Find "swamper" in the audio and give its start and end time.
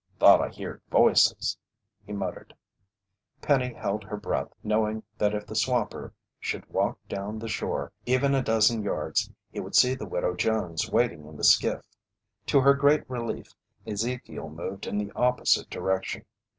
5.53-6.11